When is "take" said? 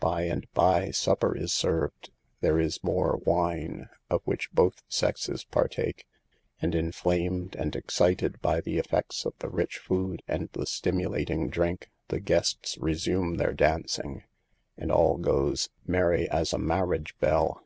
5.68-6.06